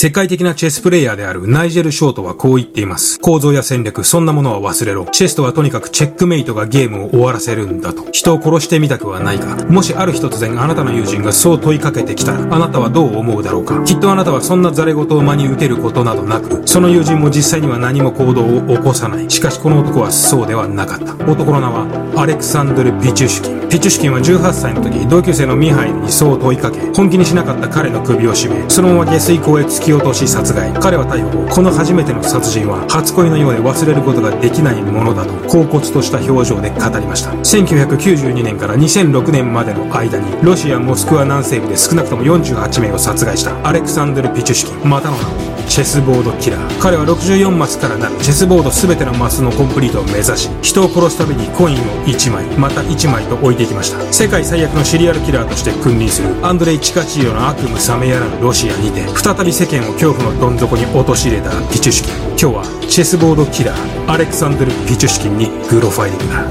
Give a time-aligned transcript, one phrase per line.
[0.00, 3.18] 世界的なチェスプレイヤーであるナイジェル・ショートはこう言っています。
[3.18, 5.06] 構造や戦略、そんなものは忘れろ。
[5.06, 8.08] チェスとはとにかくチェックメイトがゲームを終わらせるんだと。
[8.12, 9.56] 人を殺してみたくはないか。
[9.64, 13.82] もしある日突然あなたの友人がそう問いかけてきたら、あなたはどう思うだろうか。
[13.82, 19.28] きっとあなたはそんなザレ言を真に受けることなどなく、その友人も実際には何も行動を起こさない。
[19.28, 21.14] しかしこの男はそうではなかった。
[21.28, 23.57] 男の名はアレクサンドル・ピチュシキン。
[23.70, 30.72] ピチュシキンは18歳の時、同級生のミハイにそう問いかけ、本気にしなかった彼の首を絞め、そのまま下水溝へ突き落とし殺害。
[30.80, 37.30] 彼は逮捕後、この初めての殺人は初恋のようで忘れることができないものだと、恍惚とした表情で語りました。
[37.32, 46.78] 1992年から2006年までの間に、ロシア・モスクワ南西部で少なくとも48名を殺害したアレクサンドル・ピチュシキン、またの名をチェスボードキラー。
[46.80, 54.12] 彼は64マスからなるチェスボード全てのマスのコンプリートを目指し、人を殺すためにコインを1枚、また1枚と置いていきました。
[54.12, 62.14] 世界最悪のシリアルキラーとして君臨するアンドレイ・チカチーヨの悪夢冷めやらぬロシアにて、再び世間を恐怖のどん底に陥れたピチュシキン。
[62.30, 66.44] 今日はチェスボードキラー、アレクサンドル・ピチュシキンにグロファイリングだ。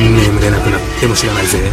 [0.00, 1.70] 眠れなくなっても知らないぜ。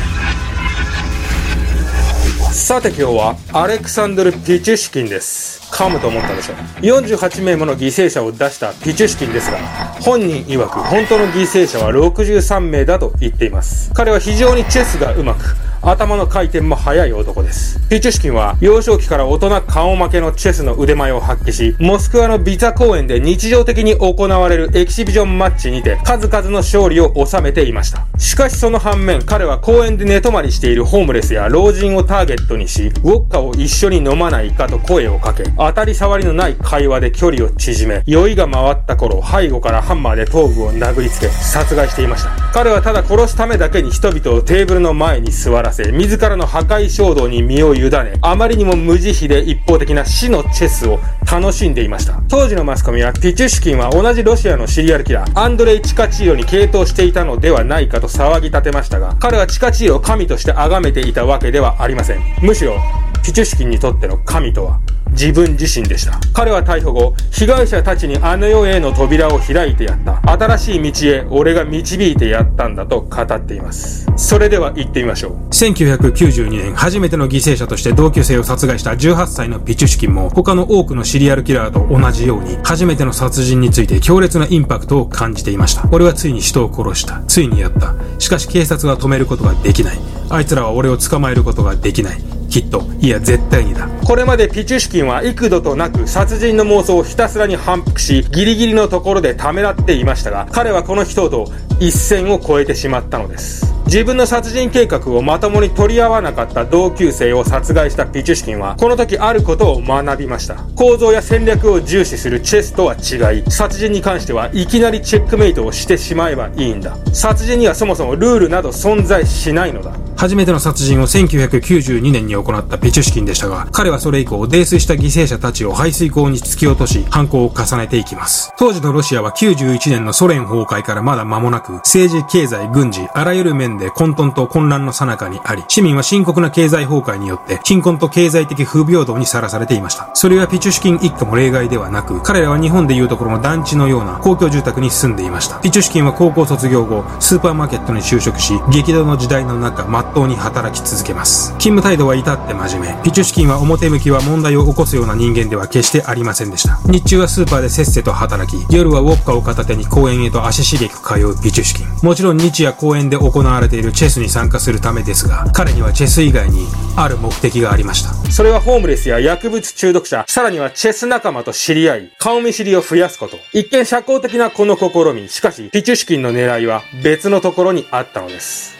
[2.59, 5.59] さて今日はアレクサンドル・ピチュシキンです。
[5.71, 9.57] 噛むと思ったでしょ48名もの犠牲者を出したピチュシキンですが
[10.01, 17.79] 本人曰く本当の犠牲者は63名だと言っています彼は非常にチェスがうまく頭の回転も速い男です。
[17.89, 28.05] ピチュシキンは幼少期から大人顔負けのチェスの腕前を発揮し、モスクワのビザ公園で日常的に行われるエキシビジョンマッチにて数々の勝利を収めていました。
[28.17, 42.31] しかしその反面、彼は公園で寝泊まりしているホームレスや老人をターゲットにし、ウォッカを一緒に飲まないかと声をかけ、当たり障りのない会話で距離を縮め、酔いが回った頃、背後からハンマーで頭部を殴りつけ、殺害していました。
[42.53, 50.99] 彼はただ殺すためだけに人々をテーブルの前に座らせ、自らの破壊衝動に身を委ね、あまりにも無慈悲で一方的な死のチェスを
[51.31, 52.21] 楽しんでいました。
[52.27, 62.19] 当時のマスコミは、ピチュシキンは同じロシアのシリアルキラー、アンドレイ・チカチーヨに傾倒していたのではないかと騒ぎ立てましたが、彼はチカチーヨを神として崇めていたわけではありません。
[62.41, 62.77] むしろ、
[63.23, 64.79] ピチュシキンにとっての神とは、
[65.11, 66.19] 自分自身でした。
[66.33, 70.21] 彼は逮捕後、被害者たちにあの世への扉を開いてやった。
[70.31, 74.07] 新しい道へ俺が導いてやったんだと語っています。
[74.15, 75.33] それでは行ってみましょう。
[75.49, 85.87] 1992年、初めての犠牲者として同級生を殺害した18歳のピチュシキンも、他の多くのシリアルキラーと同じように、初めての殺人について強烈なインパクトを感じていました。
[85.91, 87.21] 俺はついに人を殺した。
[87.27, 87.95] ついにやった。
[88.19, 89.99] しかし警察は止めることができない。
[90.29, 92.38] あいつらは俺を捕まえることができない。
[92.49, 93.87] きっと、いや絶対にだ。
[94.03, 103.73] これまでピチュシキンは幾度となく殺人の妄想をひたすらに反復し、ギリギリのところでためらっていましたが、彼はこの人と一線を越えてしまったのです。
[103.89, 110.57] 自分の殺人計画をまともに取り合わなかった同級生を殺害したピチュシキンは、この時あることを学びました。
[110.75, 116.95] 構造や戦略を重視するチェスとは違い、殺人に関してはいきなりチェックメイトをしてしまえばいいんだ。
[117.13, 119.91] 殺人にはそもそもルールなど存在しないのだ。
[120.19, 128.51] 初めての殺人を1992年に行ったピチュシキンでしたが、彼はそれ以降、泥酔した犠牲者たちを排水溝に突き落とし、犯行を重ねていきます。
[128.59, 140.09] 当時のロシアは91年のソ連崩壊からまだ間もなく、政治、経済、軍事、あらゆる面で混沌と混乱の最中にあり、市民は深刻な経済崩壊によって、貧困と経済的不平等にさらされていました。
[140.13, 145.59] それはピチュシキン一家も例外ではなく、彼らは日本でいうところの団地のような公共住宅に住んでいました。
[145.59, 151.53] ピチュシキンは高校卒業後、スーパーマーケットに就職し、激動の時代の中、真っ当に働き続けます。
[151.59, 153.03] 勤務態度は至って真面目。
[153.03, 156.79] ピチュシキンは表向きは問題を起こすような人間では決してありませんでした。
[156.85, 161.87] 日中はスーパーでせっせと働き、夜はウォッカを片手に公園へと足しげく通うピチュシキン。
[162.03, 168.13] もちろん日夜公園で行われているチェスに参加するためですが、彼にはチェス以外にある目的がありました。
[168.31, 173.37] それはホームレスや薬物中毒者、さらにはチェス仲間と知り合い、顔見知りを増やすこと。
[173.53, 178.78] 一見社交的なこの試み、しかし、ピチュシキンの狙いは別のところにあったのです。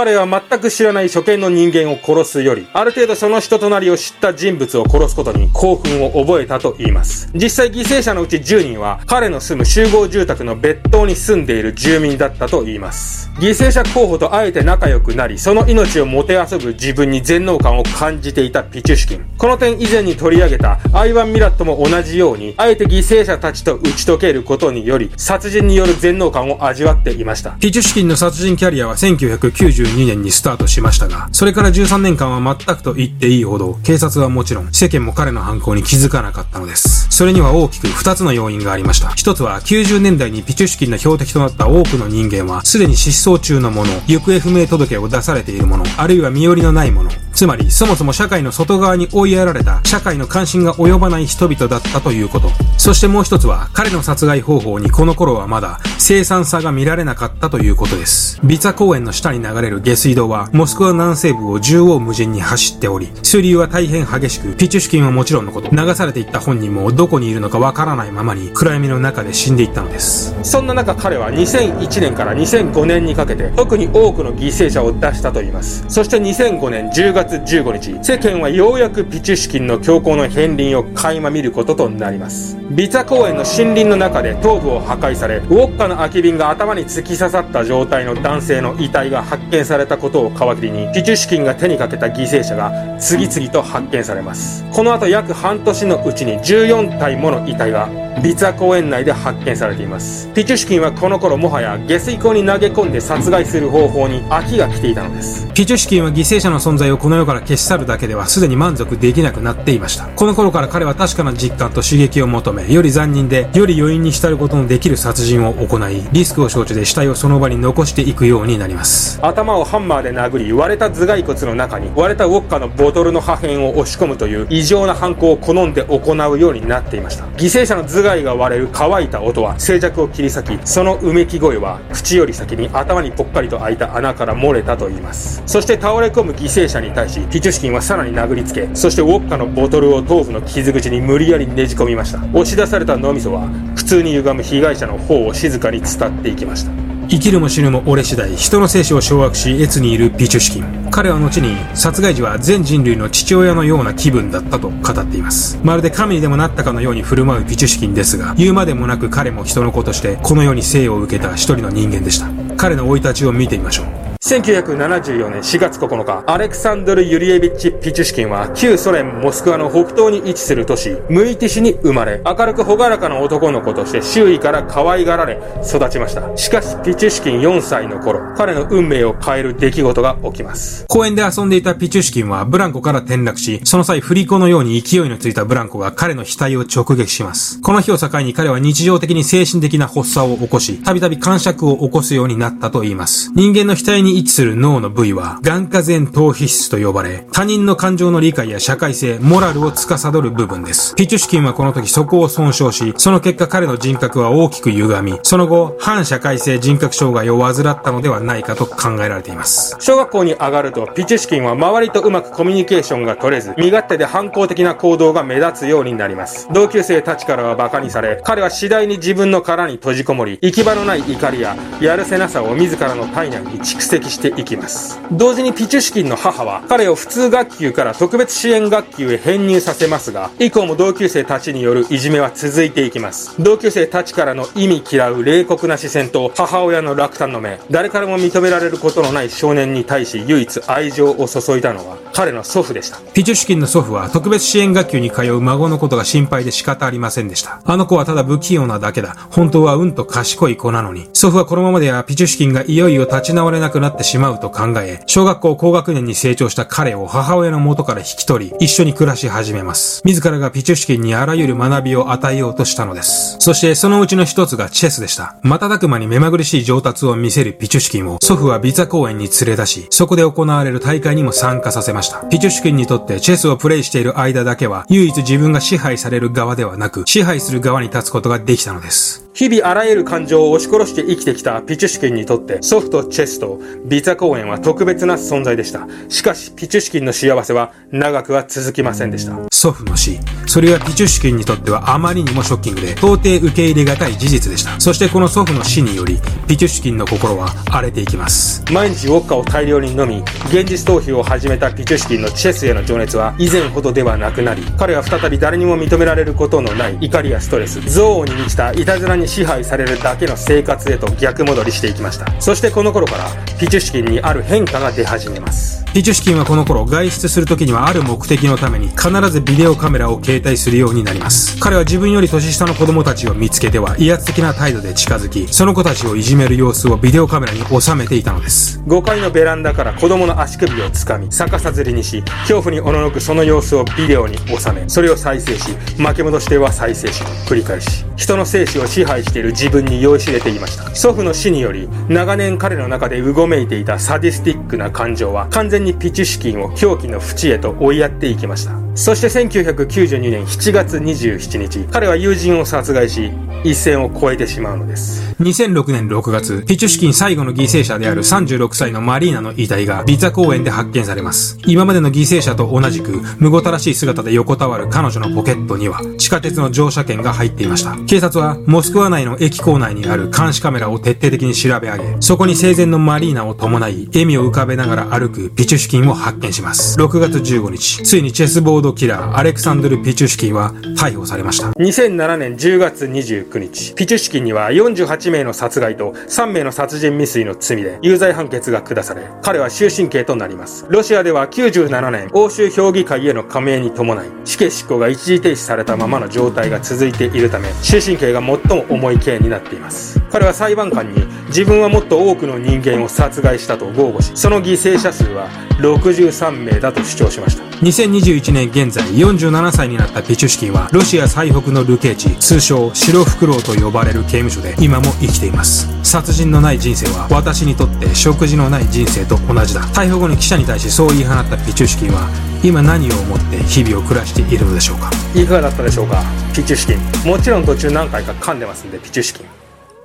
[0.00, 7.28] 彼は全く知らない初見の人間を殺すより、ある程度その人となりを知った人物を殺すことに興奮を覚えたと言います。
[7.34, 13.30] 実際犠牲者のうち10人は、彼の住む集合住宅の別棟に住んでいる住民だったと言います。
[13.40, 19.26] 犠牲者候補とあえて仲良くなり、その命をもてあそぶ自分に全能感を感じていたピチュシキン。
[19.36, 27.50] この点以前に取り上げたアイワン・ミラットも同じように、あえて犠牲者たちと打ち解けることにより、殺人による全能感を味わっていました。
[27.60, 37.08] ピチュシキンの殺人キャリアは1990 92年にスタートしましたが、それから13年間は全くと言っていいほど、警察はもちろん、世間も彼の犯行に気づかなかったのです。
[37.10, 39.08] それには大きく2つの要因がありました。
[39.08, 52.50] 1つは90年代にピチュシキンの標的となった多くの人間は、すでに失踪中の者、行方不明届を出されている者、あるいは身寄りのない者、つまり、そもそも社会の外側に追いやられた、社会の関心が及ばない人々だったということ。
[52.76, 58.40] そしてもう一つは、彼の殺害方法にこの頃はまだ、生産さが見られなかったということです。
[58.42, 70.34] ビツァ公園の下に流れる下水道は、モスクワ南西部を縦横無尽に走っており、水流は大変激しく、ピチュシュキンはもちろんのこと、流されていった本人もどこにいるのかわからないままに、暗闇の中で死んでいったのです。
[70.42, 75.84] そんな中彼は2001年から2005年にかけて、特に多くの犠牲者を出したと言います。
[75.88, 82.56] そして2005年10月月15日、世間はようやくピチュシキンの強行の片鱗を垣間見ることとなります。
[82.70, 94.64] ビツァ公園の森林の中で頭部を破壊され、ウォッカの空き瓶が頭に突き刺さった状態の男性の遺体が発見されたことを皮切りに、ピチュシキンが手にかけた犠牲者が次々と発見されます。
[94.72, 97.88] この後約半年のうちに14体もの遺体が
[98.22, 100.28] ビツァ公園内で発見されています。
[100.34, 105.48] ピチュシキンはこの頃もはや下水溝に投げ込んで殺害する方法に飽きが来ていたのです。
[105.54, 110.04] ピチュシキンは犠牲者の存在をこの世から消し去るだけではすでに満足できなくなっていました。
[110.04, 119.18] この頃から彼は確かな実感と刺激を求め、より残忍で、より余韻に浸ることのできる殺人を行い、リスクを承知で死体をその場に残していくようになります。
[119.22, 127.24] 頭をハンマーで殴り、割れた頭蓋骨の中に割れたウォッカのボトルの破片を押し込むという異常な犯行を好んで行うようになっていました。
[127.36, 135.42] 犠牲者の頭蓋が割れる乾いた音は静寂を切り裂き、そのうめき声は口より先に頭にぽっかりと開いた穴から漏れたと言います。
[135.46, 142.18] そして倒れ込む犠牲者に対し、ピチュシキンはさらに殴りつけ、そしてウォッカのボトルを頭部の傷口に無理やりねじ込みました。
[142.18, 146.99] 押し出された脳みそは、普通に歪む被害者の方を静かに伝っていきました。
[147.10, 150.88] 生きるも死ぬも俺次第、人の生死を掌握し、越にいるピチュシキン。
[150.92, 155.58] 彼は後に、殺害時は全人類の父親のような気分だったと語っています。
[155.64, 162.28] まるで神にでもなったかのように振る舞うピチュシキンですが、言うまでもなく彼も人の子として、この世に生を受けた一人の人間でした。
[162.56, 163.99] 彼の生い立ちを見てみましょう。
[164.22, 176.36] 1974年4月9日、アレクサンドル・ユリエビッチ・ピチュシキンは、旧ソ連モスクワの北東に位置する都市、ムイティ市に生まれ、明るく朗らかな男の子として周囲から可愛がられ、育ちました。
[176.36, 180.84] しかし、ピチュシキン4歳の頃、彼の運命を変える出来事が起きます。
[180.88, 187.62] 公園で遊んでいたピチュシキンは、ブランコから転落し、その際、振り子のように勢いのついたブランコが彼の額を直撃します。
[187.62, 193.32] この日を境に彼は日常的に精神的な発作を起こし、たびたび感触を起こすようになったと言います。
[193.34, 200.94] 人間の額にに位置する脳の部位は、眼下前頭皮質と呼ばれ、他人の感情の理解や社会性、モラルを司る部分です。
[200.96, 209.76] ピチュシキンはこの時そこを損傷し、その結果彼の人格は大きく歪み、その後、反社会性人格障害を患ったのではないかと考えられています。
[209.78, 216.48] 小学校に上がると、ピチュシキンは周りとうまくコミュニケーションが取れず、身勝手で反抗的な行動が目立つようになります。
[216.52, 225.00] 同級生たちからは馬鹿にされ、彼は次第に自分の殻に閉じこもり、行き場のない怒りや、やるせなさを自らの体内に蓄積していきます。
[225.12, 233.34] 同時にピチュシキンの母は彼を普通学級から特別支援学級へ編入させますが、以降も同級生たちによるいじめは続いていきます。
[233.38, 242.98] 同級生たちからの意味嫌う冷酷な視線と母親の落胆の目、誰からも認められることのない少年に対し唯一愛情を注いだのは彼の祖父でした。
[243.12, 247.60] ピチュシキンの祖父は特別支援学級に通う孫のことが心配で仕方ありませんでした。
[247.64, 249.16] あの子はただ不器用なだけだ。
[249.30, 251.08] 本当はうんと賢い子なのに。
[251.12, 260.02] 祖父はこのままではピチュシキンがいよいよ立ち直れなくなってしまうと考え、小学校高学年に成長した彼を母親の元から引き取り、一緒に暮らし始めます。
[260.04, 263.36] 自らがピチュシキンにあらゆる学びを与えようとしたのです。
[263.38, 265.36] そしてそのうちの一つがチェスでした。
[265.42, 272.18] 瞬く間に目まぐるしい上達を見せるピチュシキンを祖父はビザ公園に連れ出し、そこで行われる大会にも参加させました。
[272.28, 279.19] ピチュシキンにとってチェスをプレイしている間だけは、唯一自分が支配される側ではなく、支配する側に立つことができたのです。
[279.32, 285.86] 日々あらゆる感情を押し殺して生きてきたピチュシキンにとってソフト、チェスとビザ公園は特別な存在でした。
[286.08, 289.38] しかし、ピチュシキンの幸せは長くは続きませんでした。
[289.52, 290.18] 祖父の死。
[290.46, 294.80] それはピチュシキンにとってはあまりにもショッキングで、到底受け入れがたい事実でした。
[294.80, 296.18] そしてこの祖父の死により、
[296.48, 298.64] ピチュシキンの心は荒れていきます。
[298.72, 312.40] 毎日ウォッカを大量に飲み、現実逃避を始めたピチュシキンのチェスへの情熱は以前ほどではなくなり、彼は再び誰にも認められることのない怒りやストレス、憎悪に満ちたいたずらにに支配されるだけの生活へと逆戻りしていきました。
[312.40, 313.24] そしてこの頃から、
[313.58, 315.84] ピチュシキンにある変化が出始めます。
[315.92, 321.58] ピチュシキンはこの頃外出する時にはある目的のために必ずビデオカメラを携帯するようになります。
[321.58, 328.80] 彼は自分より年下の子供たちを見つけては威圧的な態度で近づき、その子たちをいじめる様子をビデオカメラに収めていたのです。
[328.86, 340.94] 5階のベランダから子供の足首をつかみ、逆さずりにし、恐怖におののくその様子をビデオに収め、それを再生し、巻き戻しては再生しと、繰り返し、人の生死を支配している自分に酔いしれていました。
[340.94, 348.89] 祖父の死により、長年彼の中でうごめいていたサディスティックな感情は、完全にピチュシキンを狂気の淵へと追いやっていきました。
[348.94, 353.30] そして1992年7月27日、彼は友人を殺害し、
[353.62, 355.34] 一線を越えてしまうのです。
[355.40, 361.58] 2006年6月、ピチュシキン最後の犠牲者である36歳のマリーナの遺体がビザ公園で発見されます。
[361.66, 367.96] 今までの犠牲者と同じく、むごたらしい姿で横たわる彼女のポケットには、地下鉄の乗車券が入っていました。
[368.06, 376.98] 警察は、モスクワ内の駅構内にある監視カメラを徹底的に調べ上げ、そこに生前のマリーナを伴い、笑みを浮かべながら歩くピチュシキンを発見します。
[376.98, 381.70] 6月15日、ついにチェスボードキラー、アレクサンドル・ピチュシキンは逮捕されました。
[381.70, 390.86] 2007年10月29日、ピチュシキンには48名の殺害と3名の殺人未遂の罪で有罪判決が下され、彼は終身刑となります。
[390.88, 398.46] ロシアでは97年、欧州評議会への加盟に伴い、死刑執行が一時停止されたままの状態が続いているため、終身刑が最
[398.76, 400.20] も重い刑になっています。
[400.30, 405.48] 彼は裁判官に自分はもっと多くの人間を殺害したと豪語し、その犠牲者数は
[405.80, 407.64] 63名だと主張しました。
[407.80, 415.88] 2021年現在47歳になったピチュシキンはロシア最北の流刑地、通称白フクロウと呼ばれる刑務所で今も生きています。
[416.02, 419.82] 殺人のない人生は私にとって食事のない人生と同じだ。
[419.88, 422.28] 逮捕後に記者に対しそう言い放ったピチュシキンは
[422.62, 426.22] 今何を思って日々を暮らしているのでしょうかいかがだったでしょうか
[426.54, 427.28] ピチュシキン。
[427.28, 429.49] もちろん途中何回か噛んでますんで、ピチュシキン。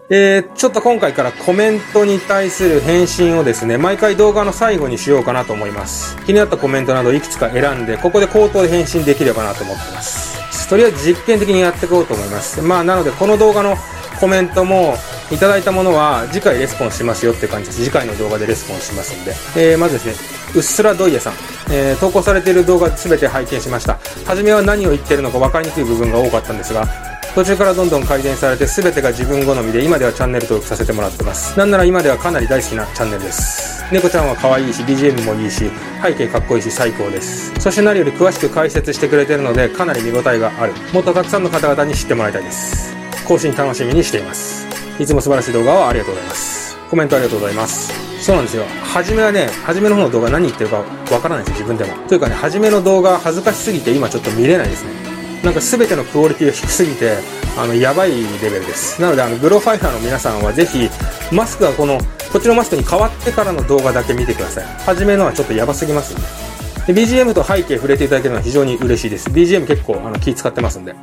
[0.08, 6.16] えー、ちょっと今回からコメントに対する返信をですね、毎回動画の最後にしようかなと思います。
[6.26, 10.70] 気になったコメントなどいくつか選んで、ここで口頭で返信できればなと思ってます。
[10.70, 12.62] とりあえず実験的にやっていこうと思います。
[12.62, 13.78] まあ、なのでこの動画の
[14.20, 14.96] コメントも
[15.32, 17.84] いただいたものは次回レスポンスしますよって感じです。
[17.84, 19.34] 次回の動画でレスポンしますんで。
[19.56, 20.14] えー、まずですね、
[20.54, 21.34] うっすらドイヤさん。
[21.72, 23.98] えー、投稿されている動画全て拝見しました。
[24.26, 26.88] 初めは何を言ってるのか分かりにくい部分が多かったんですが、
[27.36, 31.60] 途中からどんどん改善されて全てが自分好みで今ではチャンネル登録させてもらってます。
[31.60, 33.84] なんなら今ではかなり大好きなチャンネルです。
[33.92, 35.70] 猫ちゃんは可愛いし BGM もいいし
[36.02, 37.54] 背景かっこいいし最高です。
[37.60, 40.74] そして何より詳しく解説してくれてるのでかなり見応えがある。
[40.94, 42.96] もっとたくさんの方々に知ってもらいたいです。
[43.28, 44.66] 更新楽しみにしています。
[44.98, 46.78] いつも素晴らしい動画をありがとうございます。
[46.90, 47.92] コメントありがとうございます。
[48.24, 48.64] そうなんですよ。
[48.82, 50.78] 初めはね、初めの方の動画何言ってるか
[51.12, 51.94] わからないです、自分でも。
[52.08, 55.05] というかね、初めの動画恥ずかしすぎて今ちょっと見れないですね。
[55.46, 57.18] なんか全てのクオリティが低すぎて、
[57.56, 58.12] あの、やばい
[58.42, 59.00] レベルです。
[59.00, 60.90] なので、あの、グロファイターの皆さんはぜひ、
[61.32, 62.00] マスクがこの、
[62.34, 64.66] こっちのマスクに変わってからの動画だけ見てください。
[64.86, 66.94] 初めのはちょっとやばすぎますんで。
[66.94, 69.30] で、BGM と背景触れていただけるのは非常に嬉しいです。
[69.30, 70.96] BGM 結構、あの、気使ってますんで。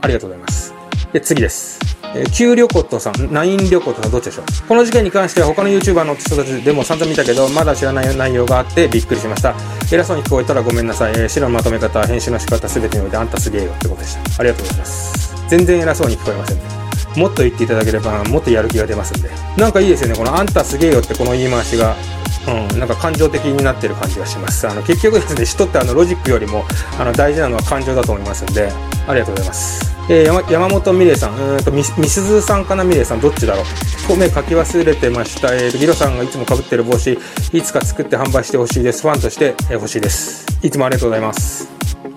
[0.00, 0.72] ありがとうございます。
[1.12, 1.99] で、次です。
[2.14, 4.44] えー、旧旅行とさん、ナイン旅行とさんどっちでしょう？
[4.68, 9.54] この事件に関しては他の YouTuber の人たちでも散々見たけど、まだ知らない内容があってびっくりしました。
[9.92, 11.12] 偉そうに聞こえたらごめんなさい。
[11.12, 14.40] えー、白のまとめ方、編集の仕方、すべてにおいてあんたすげえよってことでした。
[14.40, 15.34] ありがとうございます。
[15.48, 16.62] 全然偉そうに聞こえませんね。
[17.16, 19.30] もっと言っていただければ、もっとやる気が出ますんで。
[19.56, 20.16] なんかいいですよね。
[20.16, 21.94] このあんたすげえよってこの言い回しが。
[22.48, 24.66] うん、なんか感情的になってる感じがします。
[24.66, 26.64] あの、結局ですね、人ってあの、ロジックよりも、
[26.98, 28.72] あの、大事なのは感情だと思いますんで、
[29.06, 29.99] ありがとうございます。
[30.12, 33.64] えー、山本美玲さん、うんとみすずさんかな美玲さん、どっちだろう。
[34.08, 35.54] 米書き忘れてました。
[35.54, 37.16] えーと、ギロさんがいつも被ってる帽子、
[37.52, 39.02] いつか作って販売してほしいです。
[39.02, 40.46] ファンとして、え、欲しいです。
[40.62, 41.68] いつもありがとうございます。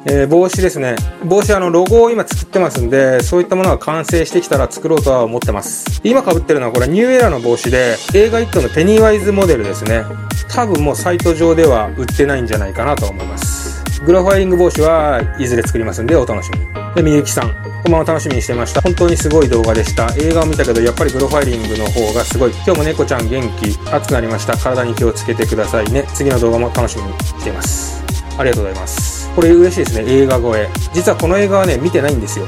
[0.07, 0.95] えー、帽子ですね。
[1.23, 6.01] 帽子あの、ロゴを今作ってますんで、そういったものが完成してきたら作ろうとは思ってます。
[6.03, 10.03] 今被ってるのはこれニューエラの帽子で、映画イットのペニーワイズモデルですね。
[10.49, 13.83] 多分もうサイト上では売ってないんじゃないかなと思います。
[14.03, 16.82] グラファイリング帽子はいずれ作りますんで、お楽しみに。
[16.95, 17.51] で、みゆきさん。
[17.83, 18.79] こんばんは楽しみにしてました。
[18.81, 20.13] 本当にすごい動画でした。
[20.15, 22.51] 映画を見たけど、やっぱりプロファイリングの方がすごい。
[22.51, 24.55] 今日も猫ちゃん元気、熱くなりました。
[24.55, 26.05] 体に気をつけてくださいね。
[26.13, 28.03] 次の動画も楽しみにしています。
[28.37, 29.27] ありがとうございます。
[29.31, 30.05] これ嬉しいですね。
[30.07, 30.69] 映画超え。
[30.93, 32.45] 実はこの映画はね、見てないんですよ。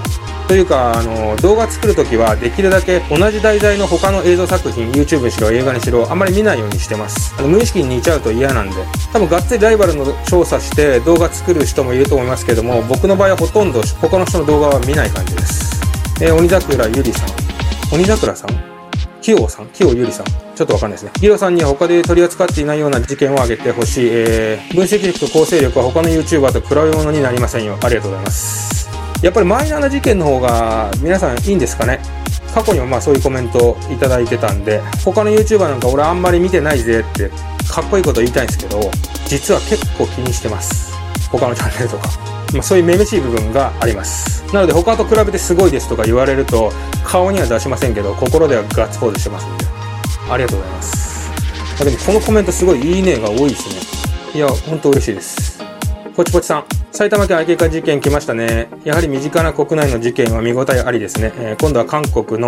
[0.47, 7.33] というか、あの、動画作るときは、できるだけ同じ題材の他の映像作品、YouTube にしろ映画にしろ、あんまり見ないようにしてます。
[7.37, 8.75] あの無意識に似ちゃうと嫌なんで。
[9.11, 15.81] 多分、がっつりライバルの調査して動画作る人もいると思いますけども、僕の場合はほとんど他の人の動画は見ない感じです。
[16.21, 17.29] えー、鬼桜ゆりさん。
[17.91, 18.49] 鬼桜さん？
[19.21, 19.67] キヨさん？
[19.69, 21.11] キヨゆりさんちょっとわかんないですね。
[21.19, 24.09] ギロさんには他で取り扱っていないような事件を挙げてほしい。
[24.09, 27.77] えー、分析力と構成力は他の YouTuber と比べ物になりませんよ。
[27.81, 28.84] ありがとうございます。
[29.25, 31.99] やっぱりマイナーな事件の方が皆さんいいんですかね？
[32.53, 37.31] 過去にもまあそういうコメントいただいてたんで、他の YouTuber なんか俺あんまり見てないぜって
[37.67, 38.79] かっこいいこと言いたいんですけど、
[39.25, 40.93] 実は結構気にしてます。
[41.31, 42.07] 他のチャンネルとか。
[42.53, 44.45] まあ、そういうめめしい部分があります。
[44.53, 46.71] なので他と比べてすごいですとか言われると、
[47.03, 49.65] 顔には出しませんけど、心ではガッツポーズしてますんで。
[50.29, 51.83] ありがとうございます。
[51.83, 54.35] でもこのコメントすごいいいねが多いですね。
[54.35, 55.54] いや、ほんと嬉しいです。
[56.15, 56.65] ポチポチさん。
[56.93, 58.69] 埼玉県愛犬家事件来ましたね。
[58.85, 61.33] やはり身近な国内の事件は見応えありですね。
[61.35, 62.47] えー、今度は韓国の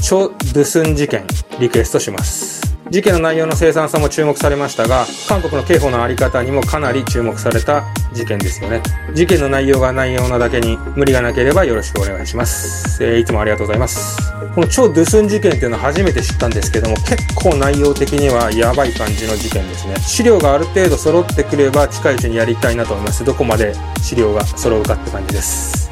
[0.00, 1.26] チョ・ドゥスン事件、
[1.58, 2.67] リクエストします。
[2.90, 8.82] 事件の内容の凄惨さも注目されましたが、韓国の刑法の在り方にもかなり注目された事件ですよね。
[9.14, 13.04] 事件の内容が内容なだけに無理がなければよろしくお願いします。
[13.04, 14.32] えー、いつもありがとうございます。
[14.54, 19.96] この超ドゥスン事件っていうのは初めて知ったんですけども、結構内容的にはやばい感じの事件ですね。
[19.96, 23.22] 資料がある程度揃ってくれば近いうちにやりたいなと思います。
[23.22, 25.87] どこまで資料が揃うかって感じです。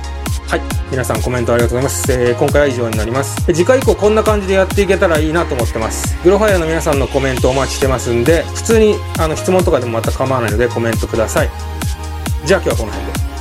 [0.49, 0.61] はい。
[0.93, 2.13] 皆さんコメントありがとうございます。
[2.13, 3.35] えー、今回は以上になります。
[3.53, 6.17] 次回以降こんな感じでやっていけたらいいなと思ってます。
[6.23, 11.51] グロファイアの皆さんのコメントお待ちしてますんで、普通にあの質問とかでもまた構わないのでコメントください。
[12.45, 13.36] じゃあ今日はこの辺で。